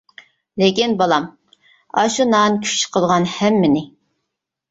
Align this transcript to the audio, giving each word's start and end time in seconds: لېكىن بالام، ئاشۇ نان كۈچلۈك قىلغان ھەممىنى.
لېكىن 0.61 0.95
بالام، 1.01 1.25
ئاشۇ 2.01 2.27
نان 2.31 2.57
كۈچلۈك 2.63 2.95
قىلغان 2.97 3.29
ھەممىنى. 3.37 3.85